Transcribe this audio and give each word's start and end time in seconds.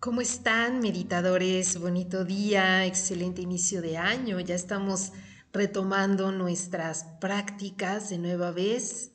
¿Cómo 0.00 0.20
están, 0.20 0.78
meditadores? 0.78 1.80
Bonito 1.80 2.24
día, 2.24 2.86
excelente 2.86 3.42
inicio 3.42 3.82
de 3.82 3.96
año. 3.96 4.38
Ya 4.38 4.54
estamos 4.54 5.10
retomando 5.52 6.30
nuestras 6.30 7.02
prácticas 7.20 8.08
de 8.08 8.18
nueva 8.18 8.52
vez. 8.52 9.10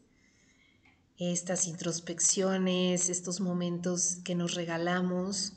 Estas 1.18 1.68
introspecciones, 1.68 3.08
estos 3.08 3.40
momentos 3.40 4.18
que 4.26 4.36
nos 4.36 4.56
regalamos 4.56 5.54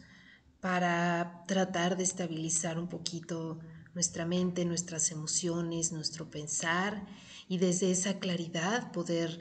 para 0.61 1.43
tratar 1.48 1.96
de 1.96 2.04
estabilizar 2.04 2.79
un 2.79 2.88
poquito 2.88 3.58
nuestra 3.95 4.27
mente, 4.27 4.64
nuestras 4.64 5.11
emociones, 5.11 5.90
nuestro 5.90 6.30
pensar 6.30 7.04
y 7.48 7.58
desde 7.58 7.90
esa 7.90 8.20
claridad 8.20 8.93
poder 8.93 9.40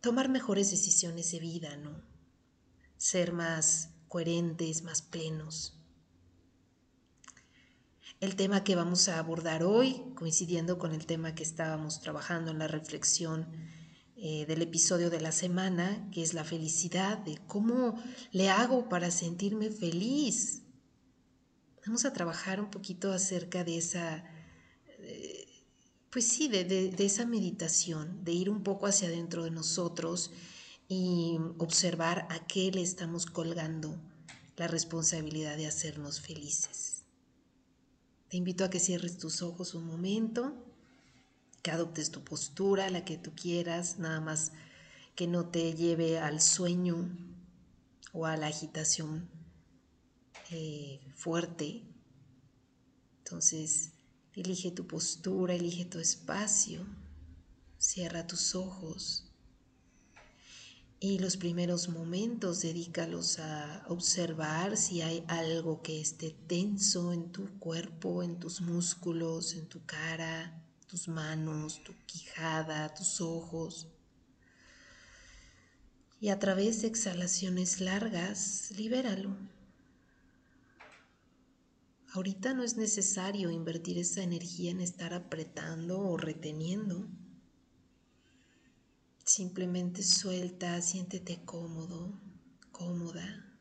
tomar 0.00 0.28
mejores 0.28 0.70
decisiones 0.70 1.32
de 1.32 1.40
vida, 1.40 1.76
¿no? 1.78 2.00
Ser 2.96 3.32
más 3.32 3.95
coherentes, 4.08 4.82
más 4.82 5.02
plenos. 5.02 5.76
El 8.18 8.34
tema 8.34 8.64
que 8.64 8.74
vamos 8.74 9.08
a 9.08 9.18
abordar 9.18 9.62
hoy, 9.62 10.02
coincidiendo 10.14 10.78
con 10.78 10.92
el 10.92 11.04
tema 11.04 11.34
que 11.34 11.42
estábamos 11.42 12.00
trabajando 12.00 12.50
en 12.50 12.58
la 12.58 12.66
reflexión 12.66 13.46
eh, 14.16 14.46
del 14.46 14.62
episodio 14.62 15.10
de 15.10 15.20
la 15.20 15.32
semana, 15.32 16.08
que 16.10 16.22
es 16.22 16.32
la 16.32 16.42
felicidad, 16.42 17.18
de 17.18 17.38
cómo 17.46 18.02
le 18.32 18.48
hago 18.48 18.88
para 18.88 19.10
sentirme 19.10 19.68
feliz. 19.70 20.62
Vamos 21.84 22.06
a 22.06 22.14
trabajar 22.14 22.58
un 22.58 22.70
poquito 22.70 23.12
acerca 23.12 23.64
de 23.64 23.76
esa, 23.76 24.24
eh, 24.98 25.46
pues 26.08 26.26
sí, 26.26 26.48
de, 26.48 26.64
de 26.64 27.04
esa 27.04 27.26
meditación, 27.26 28.24
de 28.24 28.32
ir 28.32 28.48
un 28.48 28.62
poco 28.62 28.86
hacia 28.86 29.08
adentro 29.08 29.44
de 29.44 29.50
nosotros 29.50 30.30
y 30.88 31.38
observar 31.58 32.26
a 32.30 32.46
qué 32.46 32.70
le 32.70 32.82
estamos 32.82 33.26
colgando 33.26 33.96
la 34.56 34.68
responsabilidad 34.68 35.56
de 35.56 35.66
hacernos 35.66 36.20
felices. 36.20 37.02
Te 38.28 38.36
invito 38.36 38.64
a 38.64 38.70
que 38.70 38.80
cierres 38.80 39.18
tus 39.18 39.42
ojos 39.42 39.74
un 39.74 39.86
momento, 39.86 40.54
que 41.62 41.70
adoptes 41.70 42.10
tu 42.10 42.22
postura, 42.22 42.90
la 42.90 43.04
que 43.04 43.18
tú 43.18 43.32
quieras, 43.34 43.98
nada 43.98 44.20
más 44.20 44.52
que 45.14 45.26
no 45.26 45.46
te 45.48 45.74
lleve 45.74 46.18
al 46.18 46.40
sueño 46.40 47.08
o 48.12 48.26
a 48.26 48.36
la 48.36 48.46
agitación 48.46 49.28
eh, 50.50 51.00
fuerte. 51.14 51.82
Entonces, 53.18 53.92
elige 54.34 54.70
tu 54.70 54.86
postura, 54.86 55.54
elige 55.54 55.84
tu 55.84 55.98
espacio, 55.98 56.86
cierra 57.78 58.26
tus 58.26 58.54
ojos 58.54 59.25
y 60.98 61.18
los 61.18 61.36
primeros 61.36 61.88
momentos 61.88 62.62
dedícalos 62.62 63.38
a 63.38 63.84
observar 63.88 64.76
si 64.76 65.02
hay 65.02 65.24
algo 65.28 65.82
que 65.82 66.00
esté 66.00 66.34
tenso 66.46 67.12
en 67.12 67.30
tu 67.32 67.58
cuerpo, 67.58 68.22
en 68.22 68.38
tus 68.38 68.62
músculos, 68.62 69.54
en 69.54 69.66
tu 69.66 69.84
cara, 69.84 70.64
tus 70.86 71.08
manos, 71.08 71.82
tu 71.84 71.92
quijada, 72.06 72.94
tus 72.94 73.20
ojos. 73.20 73.88
Y 76.18 76.30
a 76.30 76.38
través 76.38 76.80
de 76.80 76.88
exhalaciones 76.88 77.80
largas, 77.80 78.72
libéralo. 78.74 79.36
Ahorita 82.14 82.54
no 82.54 82.62
es 82.62 82.78
necesario 82.78 83.50
invertir 83.50 83.98
esa 83.98 84.22
energía 84.22 84.70
en 84.70 84.80
estar 84.80 85.12
apretando 85.12 86.00
o 86.00 86.16
reteniendo. 86.16 87.06
Simplemente 89.26 90.04
suelta, 90.04 90.80
siéntete 90.80 91.44
cómodo, 91.44 92.16
cómoda. 92.70 93.58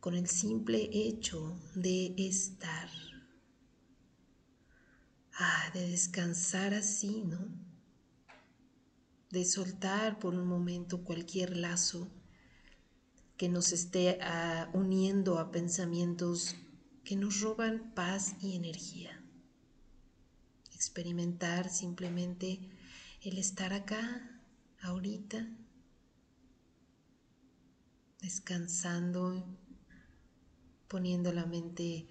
Con 0.00 0.14
el 0.14 0.26
simple 0.26 0.88
hecho 0.90 1.60
de 1.74 2.14
estar, 2.16 2.88
ah, 5.38 5.70
de 5.74 5.86
descansar 5.90 6.72
así, 6.72 7.24
¿no? 7.24 7.46
De 9.28 9.44
soltar 9.44 10.18
por 10.18 10.34
un 10.34 10.46
momento 10.46 11.04
cualquier 11.04 11.58
lazo 11.58 12.10
que 13.36 13.50
nos 13.50 13.72
esté 13.72 14.18
ah, 14.22 14.70
uniendo 14.72 15.38
a 15.38 15.50
pensamientos 15.50 16.56
que 17.04 17.16
nos 17.16 17.42
roban 17.42 17.92
paz 17.94 18.36
y 18.40 18.56
energía. 18.56 19.22
Experimentar 20.72 21.68
simplemente 21.68 22.70
el 23.24 23.38
estar 23.38 23.72
acá, 23.72 24.42
ahorita, 24.82 25.48
descansando, 28.20 29.46
poniendo 30.88 31.32
la 31.32 31.46
mente 31.46 32.06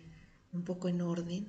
un 0.51 0.63
poco 0.63 0.89
en 0.89 1.01
orden. 1.01 1.47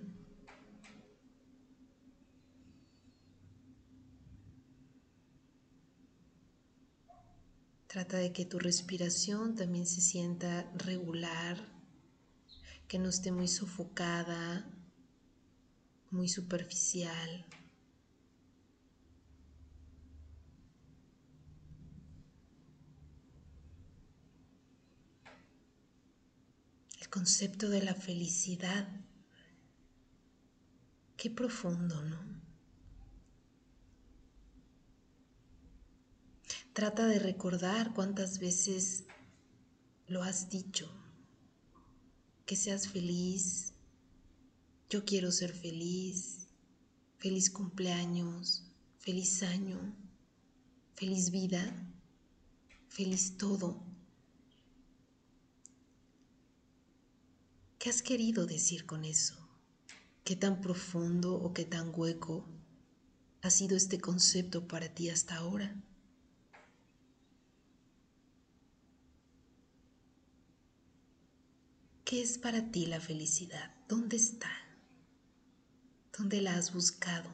Trata 7.87 8.19
de 8.19 8.35
que 8.35 8.45
tu 8.45 8.59
respiración 8.59 9.55
también 9.55 9.87
se 9.87 10.03
sienta 10.03 10.71
regular, 10.77 11.57
que 12.87 12.99
no 12.99 13.09
esté 13.09 13.33
muy 13.33 13.49
sofocada, 13.49 14.71
muy 16.11 16.29
superficial. 16.29 17.47
Concepto 27.15 27.69
de 27.69 27.81
la 27.81 27.95
felicidad. 27.95 28.89
Qué 31.17 31.31
profundo, 31.31 32.03
¿no? 32.03 32.19
Trata 36.73 37.07
de 37.07 37.21
recordar 37.21 37.95
cuántas 37.95 38.41
veces 38.41 39.05
lo 40.09 40.25
has 40.25 40.51
dicho, 40.51 40.91
que 42.47 42.57
seas 42.57 42.89
feliz, 42.89 43.75
yo 44.91 45.05
quiero 45.05 45.31
ser 45.31 45.53
feliz, 45.53 46.49
feliz 47.19 47.49
cumpleaños, 47.49 48.65
feliz 48.99 49.45
año, 49.45 49.79
feliz 50.97 51.31
vida, 51.31 51.63
feliz 52.89 53.37
todo. 53.37 53.84
¿Qué 57.85 57.91
has 57.91 58.01
querido 58.01 58.47
decir 58.47 58.87
con 58.87 59.05
eso? 59.05 59.35
¿Qué 60.25 60.37
tan 60.37 60.63
profundo 60.63 61.35
o 61.35 61.53
qué 61.53 61.67
tan 61.67 61.93
hueco 61.95 62.49
ha 63.43 63.51
sido 63.51 63.77
este 63.77 64.01
concepto 64.01 64.67
para 64.67 64.89
ti 64.95 65.11
hasta 65.11 65.37
ahora? 65.37 65.77
¿Qué 72.07 72.23
es 72.23 72.39
para 72.39 72.71
ti 72.71 72.87
la 72.87 73.01
felicidad? 73.01 73.75
¿Dónde 73.87 74.17
está? 74.17 74.51
¿Dónde 76.17 76.41
la 76.41 76.57
has 76.57 76.73
buscado? 76.73 77.29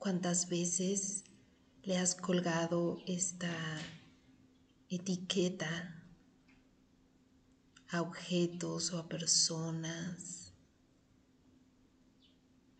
¿Cuántas 0.00 0.48
veces 0.48 1.22
le 1.84 1.98
has 1.98 2.14
colgado 2.14 3.02
esta 3.06 3.52
etiqueta 4.88 6.00
a 7.88 8.00
objetos 8.02 8.92
o 8.92 8.98
a 8.98 9.08
personas, 9.08 10.52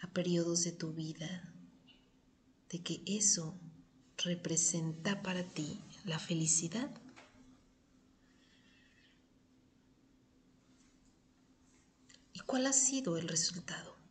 a 0.00 0.06
periodos 0.12 0.62
de 0.64 0.72
tu 0.72 0.92
vida, 0.92 1.52
de 2.70 2.80
que 2.82 3.02
eso 3.06 3.58
representa 4.18 5.20
para 5.22 5.42
ti 5.42 5.80
la 6.04 6.20
felicidad. 6.20 6.90
¿Y 12.32 12.40
cuál 12.40 12.66
ha 12.66 12.72
sido 12.72 13.18
el 13.18 13.26
resultado? 13.26 14.01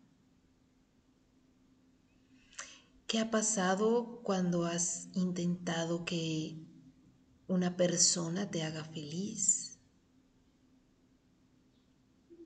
¿Qué 3.11 3.19
ha 3.19 3.29
pasado 3.29 4.21
cuando 4.23 4.63
has 4.63 5.09
intentado 5.11 6.05
que 6.05 6.65
una 7.45 7.75
persona 7.75 8.49
te 8.49 8.63
haga 8.63 8.85
feliz? 8.85 9.79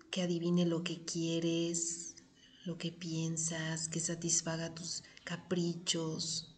Que 0.10 0.24
adivine 0.24 0.66
lo 0.66 0.84
que 0.84 1.06
quieres, 1.06 2.16
lo 2.64 2.80
que 2.80 2.92
piensas, 2.92 3.88
que 3.90 4.00
satisfaga 4.00 4.74
tus 4.74 5.04
caprichos. 5.24 6.58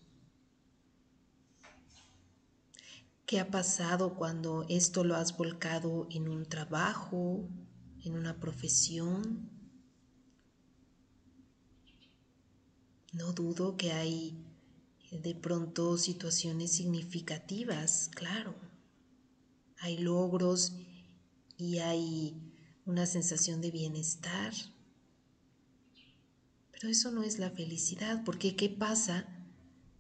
¿Qué 3.26 3.42
ha 3.42 3.52
pasado 3.52 4.16
cuando 4.16 4.66
esto 4.70 5.04
lo 5.04 5.18
has 5.18 5.36
volcado 5.36 6.08
en 6.12 6.30
un 6.30 6.46
trabajo, 6.46 7.50
en 8.06 8.16
una 8.16 8.40
profesión? 8.40 9.57
No 13.14 13.32
dudo 13.32 13.78
que 13.78 13.92
hay 13.94 14.38
de 15.12 15.34
pronto 15.34 15.98
situaciones 15.98 16.72
significativas, 16.72 18.10
claro. 18.14 18.54
Hay 19.80 19.98
logros 19.98 20.74
y 21.58 21.78
hay 21.78 22.36
una 22.86 23.06
sensación 23.06 23.62
de 23.62 23.72
bienestar. 23.72 24.54
Pero 26.72 26.90
eso 26.90 27.12
no 27.12 27.24
es 27.24 27.40
la 27.40 27.52
felicidad, 27.52 28.24
porque 28.24 28.56
¿qué 28.56 28.70
pasa? 28.70 29.26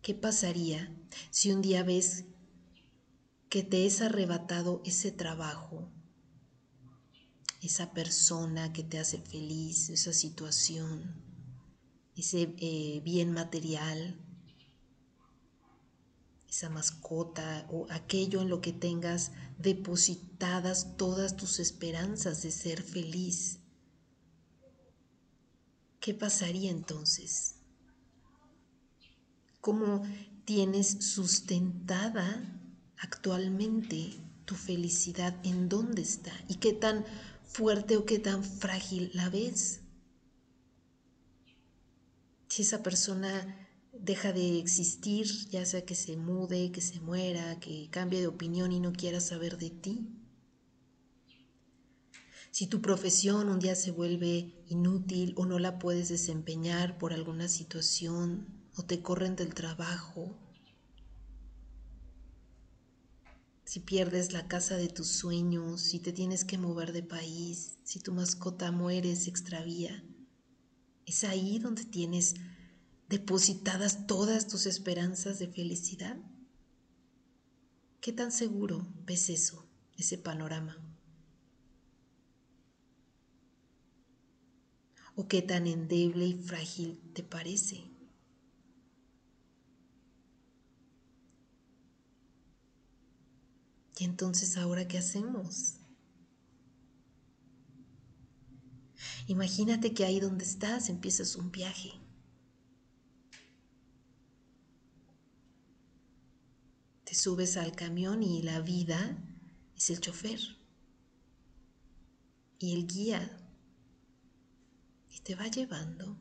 ¿Qué 0.01 0.13
pasaría 0.13 0.93
si 1.31 1.51
un 1.51 1.61
día 1.61 1.83
ves 1.83 2.25
que 3.49 3.63
te 3.63 3.85
es 3.85 4.01
arrebatado 4.01 4.81
ese 4.85 5.11
trabajo, 5.11 5.89
esa 7.61 7.93
persona 7.93 8.73
que 8.73 8.83
te 8.83 8.99
hace 8.99 9.19
feliz, 9.19 9.89
esa 9.89 10.13
situación, 10.13 11.26
ese 12.17 12.55
eh, 12.57 13.01
bien 13.03 13.31
material, 13.31 14.19
esa 16.49 16.69
mascota 16.69 17.67
o 17.69 17.85
aquello 17.91 18.41
en 18.41 18.49
lo 18.49 18.61
que 18.61 18.73
tengas 18.73 19.31
depositadas 19.59 20.97
todas 20.97 21.37
tus 21.37 21.59
esperanzas 21.59 22.41
de 22.41 22.51
ser 22.51 22.81
feliz. 22.81 23.59
¿Qué 25.99 26.13
pasaría 26.15 26.71
entonces? 26.71 27.55
¿Cómo 29.61 30.03
tienes 30.45 31.03
sustentada 31.03 32.59
actualmente 32.97 34.13
tu 34.45 34.55
felicidad? 34.55 35.35
¿En 35.43 35.69
dónde 35.69 36.01
está? 36.01 36.31
¿Y 36.47 36.55
qué 36.55 36.73
tan 36.73 37.05
fuerte 37.43 37.97
o 37.97 38.05
qué 38.05 38.17
tan 38.17 38.43
frágil 38.43 39.11
la 39.13 39.29
ves? 39.29 39.81
Si 42.57 42.63
esa 42.63 42.81
persona 42.81 43.69
deja 43.93 44.33
de 44.33 44.57
existir, 44.57 45.27
ya 45.51 45.63
sea 45.63 45.85
que 45.85 45.93
se 45.93 46.17
mude, 46.17 46.71
que 46.71 46.81
se 46.81 46.99
muera, 46.99 47.59
que 47.59 47.87
cambie 47.91 48.19
de 48.19 48.25
opinión 48.25 48.71
y 48.71 48.79
no 48.79 48.93
quiera 48.93 49.21
saber 49.21 49.59
de 49.59 49.69
ti. 49.69 50.09
Si 52.49 52.65
tu 52.65 52.81
profesión 52.81 53.49
un 53.49 53.59
día 53.59 53.75
se 53.75 53.91
vuelve 53.91 54.55
inútil 54.69 55.35
o 55.37 55.45
no 55.45 55.59
la 55.59 55.77
puedes 55.77 56.09
desempeñar 56.09 56.97
por 56.97 57.13
alguna 57.13 57.47
situación 57.47 58.47
o 58.75 58.81
te 58.81 59.03
corren 59.03 59.35
del 59.35 59.53
trabajo, 59.53 60.35
si 63.65 63.81
pierdes 63.81 64.33
la 64.33 64.47
casa 64.47 64.77
de 64.77 64.87
tus 64.87 65.09
sueños, 65.09 65.81
si 65.81 65.99
te 65.99 66.11
tienes 66.11 66.43
que 66.43 66.57
mover 66.57 66.91
de 66.91 67.03
país, 67.03 67.77
si 67.83 67.99
tu 67.99 68.13
mascota 68.13 68.71
muere, 68.71 69.15
se 69.15 69.29
extravía, 69.29 70.03
es 71.07 71.23
ahí 71.23 71.57
donde 71.57 71.85
tienes 71.85 72.35
depositadas 73.07 74.05
todas 74.07 74.47
tus 74.47 74.65
esperanzas 74.65 75.39
de 75.39 75.47
felicidad? 75.47 76.17
¿Qué 78.01 78.11
tan 78.11 78.31
seguro 78.31 78.85
ves 79.05 79.29
eso, 79.29 79.65
ese 79.97 80.17
panorama? 80.17 80.77
¿O 85.15 85.27
qué 85.27 85.41
tan 85.41 85.65
endeble 85.65 86.27
y 86.27 86.33
frágil 86.33 86.99
te 87.13 87.23
parece? 87.23 87.85
Y 93.97 94.03
entonces, 94.03 94.57
¿ahora 94.57 94.87
qué 94.87 94.99
hacemos? 94.99 95.76
Imagínate 99.27 99.93
que 99.93 100.05
ahí 100.05 100.21
donde 100.21 100.45
estás 100.45 100.87
empiezas 100.87 101.35
un 101.35 101.51
viaje. 101.51 101.91
Te 107.03 107.13
subes 107.13 107.57
al 107.57 107.75
camión 107.75 108.23
y 108.23 108.41
la 108.41 108.61
vida 108.61 109.17
es 109.75 109.89
el 109.89 109.99
chofer 109.99 110.39
y 112.57 112.73
el 112.73 112.87
guía 112.87 113.37
y 115.09 115.19
te 115.19 115.35
va 115.35 115.47
llevando. 115.47 116.17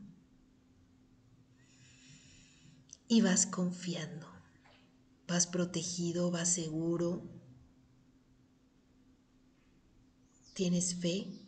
Y 3.09 3.21
vas 3.21 3.47
confiando, 3.47 4.27
vas 5.29 5.47
protegido, 5.47 6.33
vas 6.33 6.53
seguro, 6.53 7.23
tienes 10.55 10.97
fe 10.97 11.46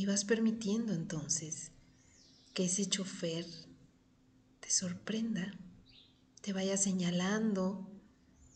y 0.00 0.06
vas 0.06 0.24
permitiendo 0.24 0.92
entonces 0.92 1.72
que 2.54 2.64
ese 2.64 2.86
chofer 2.86 3.46
te 4.60 4.70
sorprenda 4.70 5.52
te 6.40 6.52
vaya 6.52 6.76
señalando 6.76 7.86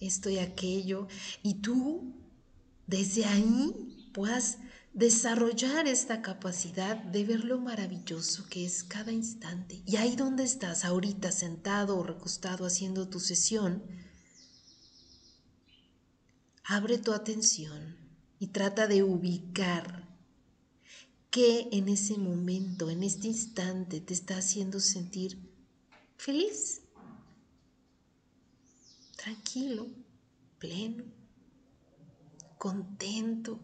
esto 0.00 0.30
y 0.30 0.38
aquello, 0.38 1.06
y 1.42 1.54
tú 1.54 2.14
desde 2.86 3.24
ahí 3.26 4.10
puedas 4.12 4.58
desarrollar 4.92 5.86
esta 5.86 6.22
capacidad 6.22 6.96
de 6.96 7.24
ver 7.24 7.44
lo 7.44 7.58
maravilloso 7.58 8.46
que 8.48 8.64
es 8.64 8.84
cada 8.84 9.12
instante. 9.12 9.82
Y 9.86 9.96
ahí 9.96 10.14
donde 10.14 10.44
estás 10.44 10.84
ahorita 10.84 11.32
sentado 11.32 11.98
o 11.98 12.02
recostado 12.02 12.64
haciendo 12.64 13.08
tu 13.08 13.20
sesión, 13.20 13.82
abre 16.64 16.98
tu 16.98 17.12
atención 17.12 17.96
y 18.38 18.48
trata 18.48 18.86
de 18.86 19.02
ubicar 19.02 20.03
qué 21.34 21.68
en 21.72 21.88
ese 21.88 22.16
momento, 22.16 22.90
en 22.90 23.02
este 23.02 23.26
instante, 23.26 24.00
te 24.00 24.14
está 24.14 24.36
haciendo 24.36 24.78
sentir 24.78 25.36
feliz 26.16 26.82
tranquilo, 29.16 29.88
pleno, 30.60 31.02
contento. 32.56 33.58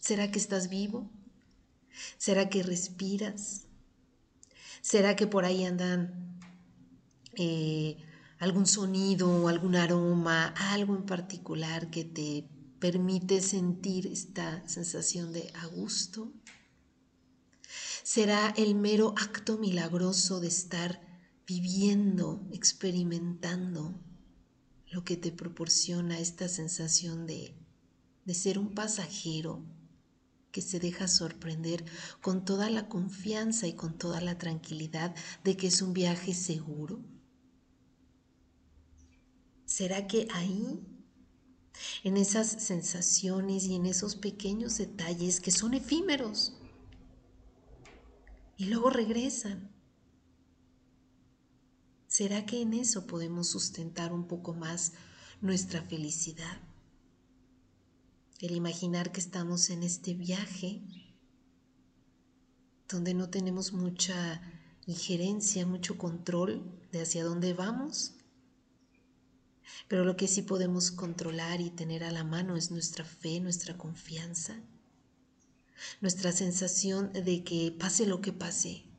¿Será 0.00 0.30
que 0.30 0.38
estás 0.38 0.70
vivo? 0.70 1.10
¿Será 2.16 2.48
que 2.48 2.62
respiras? 2.62 3.66
¿Será 4.80 5.16
que 5.16 5.26
por 5.26 5.44
ahí 5.44 5.66
andan 5.66 6.38
eh, 7.34 7.98
algún 8.38 8.66
sonido 8.66 9.48
algún 9.48 9.76
aroma, 9.76 10.54
algo 10.56 10.96
en 10.96 11.04
particular 11.04 11.90
que 11.90 12.04
te 12.04 12.48
permite 12.78 13.42
sentir 13.42 14.06
esta 14.06 14.66
sensación 14.66 15.34
de 15.34 15.52
a 15.52 15.66
gusto? 15.66 16.32
¿Será 18.02 18.54
el 18.56 18.74
mero 18.74 19.14
acto 19.16 19.58
milagroso 19.58 20.40
de 20.40 20.48
estar 20.48 21.00
viviendo, 21.46 22.46
experimentando 22.52 23.94
lo 24.90 25.04
que 25.04 25.16
te 25.16 25.32
proporciona 25.32 26.18
esta 26.18 26.48
sensación 26.48 27.26
de, 27.26 27.54
de 28.24 28.34
ser 28.34 28.58
un 28.58 28.74
pasajero 28.74 29.62
que 30.50 30.62
se 30.62 30.80
deja 30.80 31.08
sorprender 31.08 31.84
con 32.20 32.44
toda 32.44 32.70
la 32.70 32.88
confianza 32.88 33.66
y 33.66 33.74
con 33.74 33.98
toda 33.98 34.20
la 34.20 34.38
tranquilidad 34.38 35.14
de 35.44 35.56
que 35.56 35.68
es 35.68 35.82
un 35.82 35.92
viaje 35.92 36.34
seguro? 36.34 37.00
¿Será 39.66 40.08
que 40.08 40.26
ahí, 40.32 40.80
en 42.02 42.16
esas 42.16 42.48
sensaciones 42.48 43.64
y 43.64 43.74
en 43.74 43.86
esos 43.86 44.16
pequeños 44.16 44.78
detalles 44.78 45.40
que 45.40 45.52
son 45.52 45.74
efímeros 45.74 46.59
y 48.60 48.66
luego 48.66 48.90
regresan, 48.90 49.70
¿Será 52.06 52.44
que 52.44 52.60
en 52.60 52.74
eso 52.74 53.06
podemos 53.06 53.48
sustentar 53.48 54.12
un 54.12 54.26
poco 54.26 54.52
más 54.52 54.92
nuestra 55.40 55.80
felicidad? 55.80 56.60
El 58.40 58.56
imaginar 58.56 59.12
que 59.12 59.20
estamos 59.20 59.70
en 59.70 59.84
este 59.84 60.12
viaje 60.12 60.82
donde 62.88 63.14
no 63.14 63.30
tenemos 63.30 63.72
mucha 63.72 64.42
injerencia, 64.86 65.64
mucho 65.64 65.96
control 65.96 66.62
de 66.92 67.00
hacia 67.00 67.24
dónde 67.24 67.54
vamos, 67.54 68.16
pero 69.88 70.04
lo 70.04 70.16
que 70.16 70.28
sí 70.28 70.42
podemos 70.42 70.90
controlar 70.90 71.62
y 71.62 71.70
tener 71.70 72.04
a 72.04 72.10
la 72.10 72.24
mano 72.24 72.56
es 72.56 72.70
nuestra 72.70 73.06
fe, 73.06 73.40
nuestra 73.40 73.78
confianza, 73.78 74.60
nuestra 76.00 76.32
sensación 76.32 77.12
de 77.12 77.44
que 77.44 77.72
pase 77.78 78.06
lo 78.06 78.20
que 78.20 78.32
pase, 78.32 78.90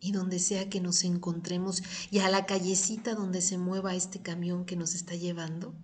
y 0.00 0.12
donde 0.12 0.38
sea 0.38 0.68
que 0.68 0.80
nos 0.80 1.04
encontremos 1.04 1.82
y 2.10 2.20
a 2.20 2.30
la 2.30 2.46
callecita 2.46 3.14
donde 3.14 3.40
se 3.40 3.58
mueva 3.58 3.94
este 3.94 4.22
camión 4.22 4.64
que 4.64 4.76
nos 4.76 4.94
está 4.94 5.14
llevando, 5.14 5.74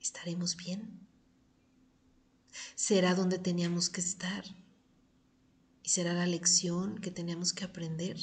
estaremos 0.00 0.56
bien. 0.56 1.06
Será 2.74 3.14
donde 3.14 3.38
teníamos 3.38 3.90
que 3.90 4.00
estar 4.00 4.44
y 5.82 5.88
será 5.90 6.14
la 6.14 6.26
lección 6.26 6.98
que 6.98 7.10
teníamos 7.10 7.52
que 7.52 7.64
aprender. 7.64 8.16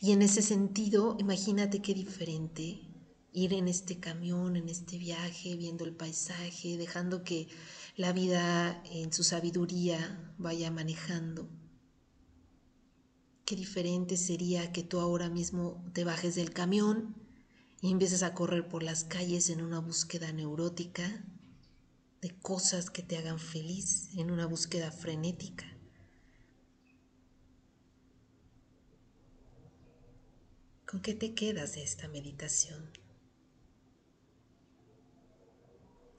Y 0.00 0.10
en 0.10 0.22
ese 0.22 0.42
sentido, 0.42 1.16
imagínate 1.20 1.80
qué 1.80 1.94
diferente 1.94 2.91
ir 3.32 3.54
en 3.54 3.68
este 3.68 3.98
camión, 3.98 4.56
en 4.56 4.68
este 4.68 4.98
viaje, 4.98 5.56
viendo 5.56 5.84
el 5.84 5.94
paisaje, 5.94 6.76
dejando 6.76 7.24
que 7.24 7.48
la 7.96 8.12
vida 8.12 8.82
en 8.90 9.12
su 9.12 9.24
sabiduría 9.24 10.34
vaya 10.38 10.70
manejando. 10.70 11.48
Qué 13.44 13.56
diferente 13.56 14.16
sería 14.16 14.72
que 14.72 14.82
tú 14.82 15.00
ahora 15.00 15.28
mismo 15.28 15.84
te 15.92 16.04
bajes 16.04 16.34
del 16.34 16.52
camión 16.52 17.16
y 17.80 17.90
empieces 17.90 18.22
a 18.22 18.34
correr 18.34 18.68
por 18.68 18.82
las 18.82 19.04
calles 19.04 19.50
en 19.50 19.62
una 19.62 19.80
búsqueda 19.80 20.32
neurótica 20.32 21.24
de 22.20 22.38
cosas 22.38 22.88
que 22.88 23.02
te 23.02 23.18
hagan 23.18 23.40
feliz, 23.40 24.10
en 24.16 24.30
una 24.30 24.46
búsqueda 24.46 24.92
frenética. 24.92 25.66
¿Con 30.86 31.00
qué 31.00 31.14
te 31.14 31.34
quedas 31.34 31.74
de 31.74 31.82
esta 31.82 32.06
meditación? 32.06 33.01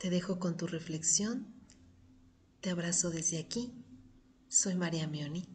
Te 0.04 0.10
dejo 0.10 0.38
con 0.38 0.58
tu 0.58 0.68
reflexión. 0.68 1.48
Te 2.60 2.72
abrazo 2.72 3.10
desde 3.10 3.40
aquí. 3.40 3.72
Soy 4.50 4.76
María 4.76 5.08
Mioni. 5.08 5.48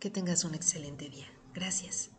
Que 0.00 0.10
tengas 0.10 0.42
un 0.42 0.56
excelente 0.56 1.08
día. 1.08 1.28
Gracias. 1.54 2.10